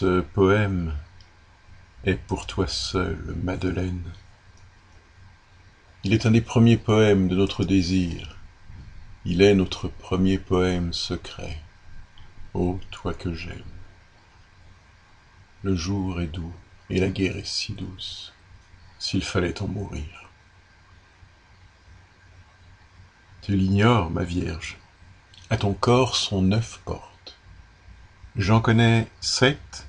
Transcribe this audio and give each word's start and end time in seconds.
Ce 0.00 0.20
poème 0.20 0.94
est 2.04 2.14
pour 2.14 2.46
toi 2.46 2.68
seule, 2.68 3.34
Madeleine. 3.42 4.04
Il 6.04 6.12
est 6.12 6.24
un 6.24 6.30
des 6.30 6.40
premiers 6.40 6.76
poèmes 6.76 7.26
de 7.26 7.34
notre 7.34 7.64
désir. 7.64 8.36
Il 9.24 9.42
est 9.42 9.56
notre 9.56 9.88
premier 9.88 10.38
poème 10.38 10.92
secret. 10.92 11.60
Ô 12.54 12.78
toi 12.92 13.12
que 13.12 13.34
j'aime. 13.34 13.74
Le 15.64 15.74
jour 15.74 16.20
est 16.20 16.28
doux 16.28 16.54
et 16.90 17.00
la 17.00 17.08
guerre 17.08 17.36
est 17.36 17.44
si 17.44 17.72
douce, 17.72 18.32
s'il 19.00 19.24
fallait 19.24 19.60
en 19.62 19.66
mourir. 19.66 20.30
Tu 23.42 23.56
l'ignores, 23.56 24.10
ma 24.10 24.22
Vierge, 24.22 24.78
à 25.50 25.56
ton 25.56 25.74
corps 25.74 26.14
sont 26.14 26.42
neuf 26.42 26.80
portes. 26.84 27.36
J'en 28.36 28.60
connais 28.60 29.08
sept, 29.20 29.87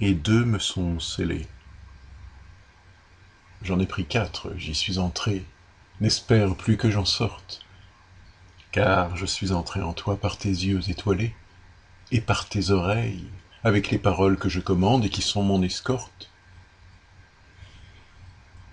et 0.00 0.14
deux 0.14 0.44
me 0.44 0.58
sont 0.58 1.00
scellées. 1.00 1.46
J'en 3.62 3.80
ai 3.80 3.86
pris 3.86 4.04
quatre, 4.04 4.52
j'y 4.56 4.74
suis 4.74 4.98
entré, 4.98 5.44
n'espère 6.00 6.54
plus 6.54 6.76
que 6.76 6.90
j'en 6.90 7.04
sorte, 7.04 7.64
car 8.72 9.16
je 9.16 9.26
suis 9.26 9.52
entré 9.52 9.80
en 9.80 9.92
toi 9.92 10.16
par 10.16 10.36
tes 10.36 10.48
yeux 10.48 10.80
étoilés, 10.90 11.34
et 12.12 12.20
par 12.20 12.48
tes 12.48 12.70
oreilles, 12.70 13.28
avec 13.62 13.90
les 13.90 13.98
paroles 13.98 14.36
que 14.36 14.48
je 14.48 14.60
commande 14.60 15.04
et 15.04 15.10
qui 15.10 15.22
sont 15.22 15.42
mon 15.42 15.62
escorte. 15.62 16.30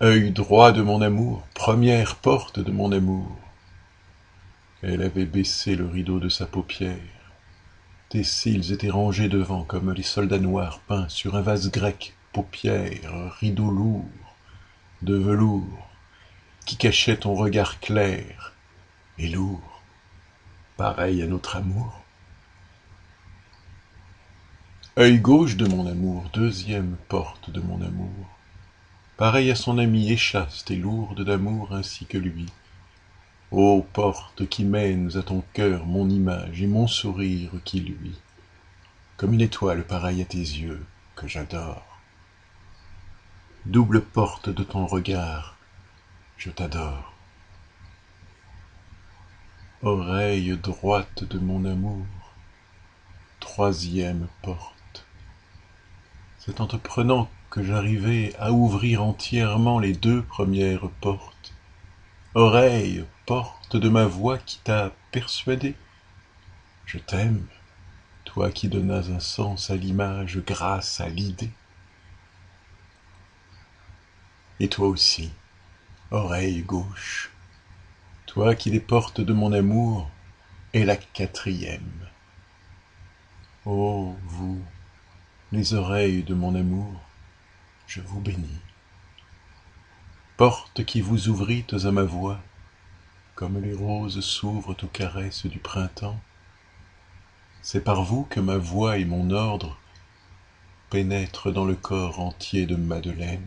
Œil 0.01 0.31
droit 0.31 0.71
de 0.71 0.81
mon 0.81 1.01
amour, 1.01 1.47
première 1.53 2.15
porte 2.15 2.59
de 2.59 2.71
mon 2.71 2.91
amour. 2.91 3.37
Elle 4.81 5.03
avait 5.03 5.25
baissé 5.25 5.75
le 5.75 5.85
rideau 5.85 6.19
de 6.19 6.27
sa 6.27 6.45
paupière, 6.45 6.97
tes 8.11 8.25
cils 8.25 8.73
étaient 8.73 8.89
rangés 8.89 9.29
devant 9.29 9.63
comme 9.63 9.93
les 9.93 10.03
soldats 10.03 10.37
noirs 10.37 10.79
peints 10.79 11.07
sur 11.07 11.37
un 11.37 11.41
vase 11.41 11.71
grec, 11.71 12.13
paupières, 12.33 13.33
rideau 13.39 13.71
lourd, 13.71 14.35
de 15.01 15.15
velours, 15.15 15.87
qui 16.65 16.75
cachait 16.75 17.15
ton 17.15 17.35
regard 17.35 17.79
clair 17.79 18.51
et 19.17 19.29
lourd, 19.29 19.81
pareil 20.75 21.23
à 21.23 21.25
notre 21.25 21.55
amour. 21.55 22.01
Œil 24.97 25.19
gauche 25.19 25.55
de 25.55 25.65
mon 25.65 25.87
amour, 25.87 26.29
deuxième 26.33 26.97
porte 27.07 27.49
de 27.49 27.61
mon 27.61 27.81
amour, 27.81 28.27
pareil 29.15 29.49
à 29.49 29.55
son 29.55 29.77
ami 29.77 30.11
échaste 30.11 30.69
et 30.69 30.75
lourde 30.75 31.23
d'amour 31.23 31.73
ainsi 31.73 32.05
que 32.05 32.17
lui. 32.17 32.47
Ô 33.51 33.85
porte 33.91 34.47
qui 34.47 34.63
mènes 34.63 35.17
à 35.17 35.23
ton 35.23 35.43
cœur 35.51 35.85
mon 35.85 36.09
image 36.09 36.61
et 36.61 36.67
mon 36.67 36.87
sourire 36.87 37.51
qui 37.65 37.81
luit, 37.81 38.17
comme 39.17 39.33
une 39.33 39.41
étoile 39.41 39.83
pareille 39.83 40.21
à 40.21 40.25
tes 40.25 40.37
yeux 40.37 40.85
que 41.17 41.27
j'adore. 41.27 41.99
Double 43.65 44.01
porte 44.01 44.47
de 44.47 44.63
ton 44.63 44.85
regard, 44.85 45.57
je 46.37 46.49
t'adore. 46.49 47.11
Oreille 49.81 50.55
droite 50.55 51.25
de 51.25 51.37
mon 51.37 51.65
amour, 51.65 52.05
troisième 53.41 54.29
porte. 54.43 55.05
C'est 56.37 56.61
en 56.61 56.67
te 56.67 56.77
prenant 56.77 57.29
que 57.49 57.63
j'arrivai 57.63 58.33
à 58.39 58.53
ouvrir 58.53 59.03
entièrement 59.03 59.77
les 59.77 59.91
deux 59.91 60.21
premières 60.21 60.89
portes. 61.01 61.40
Oreille 62.33 63.05
porte 63.25 63.75
de 63.75 63.89
ma 63.89 64.05
voix 64.05 64.37
qui 64.37 64.59
t'a 64.59 64.93
persuadé. 65.11 65.75
Je 66.85 66.97
t'aime, 66.97 67.45
toi 68.23 68.51
qui 68.51 68.69
donnas 68.69 69.09
un 69.09 69.19
sens 69.19 69.69
à 69.69 69.75
l'image 69.75 70.39
grâce 70.39 71.01
à 71.01 71.09
l'idée. 71.09 71.51
Et 74.61 74.69
toi 74.69 74.87
aussi, 74.87 75.29
oreille 76.09 76.61
gauche, 76.61 77.31
toi 78.27 78.55
qui 78.55 78.69
les 78.69 78.79
portes 78.79 79.19
de 79.19 79.33
mon 79.33 79.51
amour, 79.51 80.09
est 80.73 80.85
la 80.85 80.95
quatrième. 80.95 82.07
Ô 83.65 84.15
vous, 84.23 84.63
les 85.51 85.73
oreilles 85.73 86.23
de 86.23 86.33
mon 86.33 86.55
amour, 86.55 86.97
je 87.87 87.99
vous 87.99 88.21
bénis. 88.21 88.61
Porte 90.41 90.83
qui 90.85 91.01
vous 91.01 91.29
ouvrîtes 91.29 91.85
à 91.85 91.91
ma 91.91 92.01
voix, 92.01 92.39
comme 93.35 93.61
les 93.61 93.75
roses 93.75 94.21
s'ouvrent 94.21 94.75
aux 94.81 94.87
caresses 94.87 95.45
du 95.45 95.59
printemps. 95.59 96.19
C'est 97.61 97.83
par 97.83 98.01
vous 98.01 98.23
que 98.23 98.39
ma 98.39 98.57
voix 98.57 98.97
et 98.97 99.05
mon 99.05 99.29
ordre 99.29 99.77
pénètrent 100.89 101.51
dans 101.51 101.63
le 101.63 101.75
corps 101.75 102.19
entier 102.19 102.65
de 102.65 102.75
Madeleine. 102.75 103.45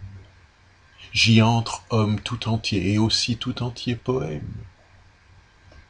J'y 1.12 1.42
entre 1.42 1.84
homme 1.90 2.20
tout 2.20 2.48
entier 2.48 2.92
et 2.92 2.98
aussi 2.98 3.38
tout 3.38 3.64
entier 3.64 3.96
poème. 3.96 4.54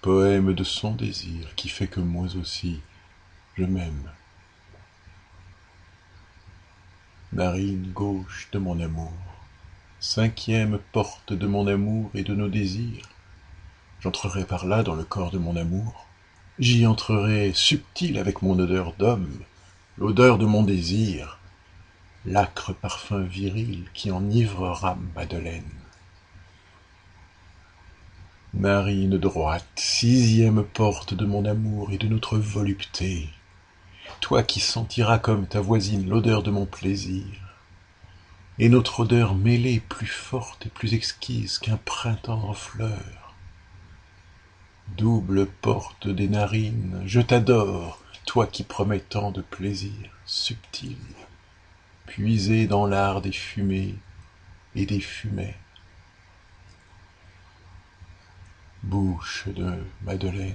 Poème 0.01 0.55
de 0.55 0.65
son 0.65 0.95
désir 0.95 1.55
qui 1.55 1.69
fait 1.69 1.87
que 1.87 2.01
moi 2.01 2.35
aussi 2.35 2.81
je 3.59 3.65
m'aime. 3.65 4.11
Narine 7.35 7.93
gauche 7.93 8.49
de 8.53 8.59
mon 8.59 8.81
amour, 8.81 9.34
cinquième 10.05 10.79
porte 10.93 11.33
de 11.33 11.47
mon 11.47 11.67
amour 11.67 12.11
et 12.13 12.25
de 12.25 12.35
nos 12.35 12.49
désirs, 12.49 13.09
J'entrerai 14.03 14.45
par 14.45 14.67
là 14.67 14.83
dans 14.83 14.95
le 14.95 15.03
corps 15.03 15.31
de 15.31 15.39
mon 15.39 15.57
amour. 15.57 16.07
J'y 16.59 16.87
entrerai 16.87 17.53
subtil 17.55 18.19
avec 18.19 18.43
mon 18.43 18.59
odeur 18.59 18.93
d'homme, 18.99 19.41
l'odeur 19.97 20.37
de 20.37 20.45
mon 20.45 20.63
désir, 20.63 21.39
l'âcre 22.27 22.75
parfum 22.75 23.23
viril 23.23 23.85
qui 23.95 24.11
enivrera 24.11 24.99
Madeleine. 25.17 25.63
Narine 28.53 29.17
droite, 29.17 29.65
sixième 29.75 30.65
porte 30.65 31.15
de 31.15 31.25
mon 31.25 31.47
amour 31.47 31.93
et 31.93 31.99
de 31.99 32.09
notre 32.09 32.37
volupté, 32.37 33.31
toi 34.21 34.43
qui 34.43 34.61
sentiras 34.61 35.19
comme 35.19 35.47
ta 35.47 35.63
voisine 35.63 36.07
l'odeur 36.07 36.43
de 36.43 36.51
mon 36.51 36.67
plaisir, 36.67 37.25
et 38.59 38.69
notre 38.69 39.01
odeur 39.01 39.35
mêlée 39.35 39.81
plus 39.81 40.07
forte 40.07 40.67
et 40.67 40.71
plus 40.71 40.95
exquise 40.95 41.59
qu'un 41.59 41.77
printemps 41.77 42.49
en 42.49 42.55
fleurs, 42.55 43.25
Double 44.89 45.47
porte 45.47 46.09
des 46.09 46.29
narines, 46.29 47.03
je 47.07 47.21
t'adore, 47.21 48.01
toi 48.27 48.47
qui 48.47 48.63
promets 48.63 49.01
tant 49.01 49.33
de 49.33 49.41
plaisirs 49.41 50.11
subtils, 50.25 50.97
puisé 52.07 52.67
dans 52.67 52.87
l'art 52.87 53.21
des 53.21 53.33
fumées 53.33 53.97
et 54.75 54.87
des 54.87 55.01
fumets. 55.01 55.57
Bouche 58.83 59.49
de 59.49 59.83
Madeleine, 60.03 60.55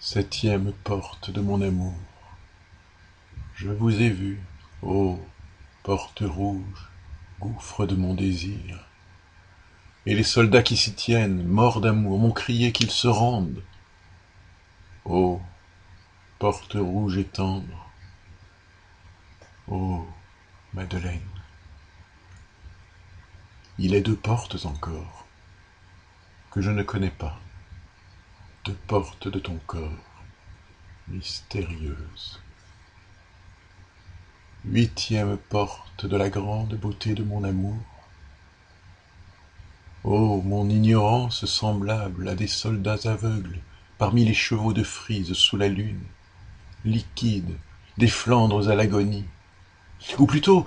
septième 0.00 0.72
porte 0.72 1.30
de 1.30 1.40
mon 1.40 1.62
amour, 1.62 1.94
je 3.54 3.70
vous 3.70 4.02
ai 4.02 4.10
vu, 4.10 4.40
ô 4.82 5.18
porte 5.86 6.24
rouge, 6.26 6.90
gouffre 7.38 7.86
de 7.86 7.94
mon 7.94 8.14
désir, 8.14 8.84
et 10.04 10.16
les 10.16 10.24
soldats 10.24 10.64
qui 10.64 10.76
s'y 10.76 10.92
tiennent, 10.96 11.44
morts 11.44 11.80
d'amour, 11.80 12.18
m'ont 12.18 12.32
crié 12.32 12.72
qu'ils 12.72 12.90
se 12.90 13.06
rendent. 13.06 13.62
Ô 15.04 15.40
porte 16.40 16.72
rouge 16.74 17.18
et 17.18 17.24
tendre, 17.24 17.88
ô 19.68 20.04
Madeleine, 20.74 21.20
il 23.78 23.94
est 23.94 24.02
deux 24.02 24.16
portes 24.16 24.66
encore 24.66 25.24
que 26.50 26.60
je 26.60 26.72
ne 26.72 26.82
connais 26.82 27.12
pas, 27.12 27.38
deux 28.64 28.78
portes 28.88 29.28
de 29.28 29.38
ton 29.38 29.60
corps 29.68 30.20
mystérieuses. 31.06 32.42
Huitième 34.68 35.36
porte 35.36 36.06
de 36.06 36.16
la 36.16 36.28
grande 36.28 36.74
beauté 36.74 37.14
de 37.14 37.22
mon 37.22 37.44
amour, 37.44 37.78
Oh, 40.02 40.42
mon 40.44 40.68
ignorance 40.68 41.46
semblable 41.46 42.28
à 42.28 42.34
des 42.34 42.48
soldats 42.48 42.98
aveugles 43.04 43.60
parmi 43.96 44.24
les 44.24 44.34
chevaux 44.34 44.72
de 44.72 44.82
frise 44.82 45.34
sous 45.34 45.56
la 45.56 45.68
lune, 45.68 46.02
liquide, 46.84 47.56
des 47.96 48.08
Flandres 48.08 48.68
à 48.68 48.74
l'agonie, 48.74 49.26
ou 50.18 50.26
plutôt 50.26 50.66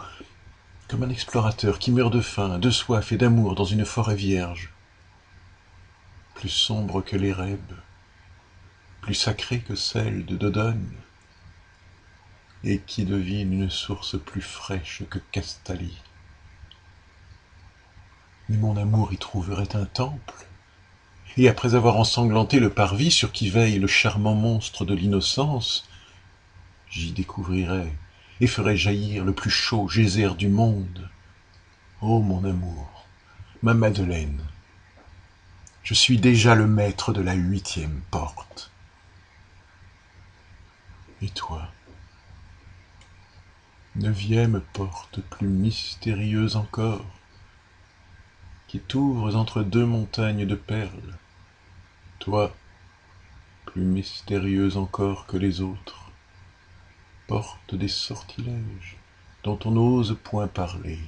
comme 0.88 1.04
un 1.04 1.10
explorateur 1.10 1.78
qui 1.78 1.92
meurt 1.92 2.14
de 2.14 2.22
faim, 2.22 2.58
de 2.58 2.70
soif 2.72 3.12
et 3.12 3.18
d'amour 3.18 3.54
dans 3.54 3.66
une 3.66 3.84
forêt 3.84 4.16
vierge, 4.16 4.72
plus 6.36 6.48
sombre 6.48 7.02
que 7.02 7.18
rêves, 7.34 7.76
plus 9.02 9.16
sacrée 9.16 9.60
que 9.60 9.76
celle 9.76 10.26
de 10.26 10.38
Dodone, 10.38 10.90
et 12.64 12.80
qui 12.80 13.06
devine 13.06 13.54
une 13.54 13.70
source 13.70 14.20
plus 14.20 14.42
fraîche 14.42 15.04
que 15.10 15.20
Castalie 15.32 15.98
mais 18.50 18.58
mon 18.58 18.76
amour 18.76 19.14
y 19.14 19.18
trouverait 19.18 19.76
un 19.76 19.86
temple. 19.86 20.34
Et 21.38 21.48
après 21.48 21.76
avoir 21.76 21.98
ensanglanté 21.98 22.60
le 22.60 22.72
parvis 22.72 23.12
sur 23.12 23.32
qui 23.32 23.50
veille 23.50 23.80
le 23.80 23.88
charmant 23.88 24.34
monstre 24.34 24.84
de 24.84 24.96
l'innocence, 24.96 25.88
j'y 26.90 27.12
découvrirais 27.12 27.94
et 28.42 28.48
ferait 28.48 28.76
jaillir 28.76 29.24
le 29.24 29.34
plus 29.34 29.52
chaud 29.52 29.88
geyser 29.88 30.34
du 30.36 30.50
monde. 30.50 31.10
Ô 32.02 32.22
mon 32.22 32.44
amour, 32.44 33.06
ma 33.62 33.74
Madeleine, 33.74 34.42
je 35.84 35.94
suis 35.94 36.18
déjà 36.18 36.56
le 36.56 36.68
maître 36.68 37.14
de 37.14 37.22
la 37.22 37.36
huitième 37.36 38.02
porte. 38.10 38.72
Et 41.22 41.30
toi, 41.30 41.70
neuvième 44.00 44.62
porte 44.72 45.20
plus 45.20 45.50
mystérieuse 45.50 46.56
encore, 46.56 47.06
qui 48.68 48.80
t'ouvres 48.80 49.36
entre 49.36 49.62
deux 49.62 49.86
montagnes 49.86 50.46
de 50.46 50.56
perles, 50.56 51.18
toi, 52.20 52.56
plus 53.66 53.84
mystérieuse 53.84 54.78
encore 54.78 55.26
que 55.26 55.36
les 55.36 55.60
autres, 55.60 56.12
porte 57.28 57.76
des 57.76 57.90
sortilèges 57.90 58.98
dont 59.44 59.60
on 59.66 59.72
n'ose 59.72 60.18
point 60.24 60.48
parler. 60.48 61.00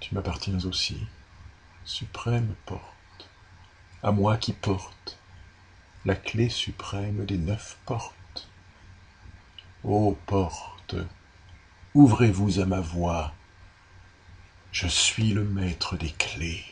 Tu 0.00 0.16
m'appartiens 0.16 0.58
aussi, 0.64 1.06
suprême 1.84 2.56
porte, 2.66 3.30
à 4.02 4.10
moi 4.10 4.36
qui 4.36 4.52
porte 4.52 5.18
la 6.04 6.16
clé 6.16 6.48
suprême 6.48 7.24
des 7.24 7.38
neuf 7.38 7.78
portes. 7.86 8.48
Ô 9.84 10.18
porte, 10.26 10.96
ouvrez-vous 11.98 12.60
à 12.60 12.64
ma 12.64 12.78
voix, 12.78 13.32
je 14.70 14.86
suis 14.86 15.30
le 15.30 15.42
maître 15.42 15.96
des 15.96 16.12
clés. 16.12 16.62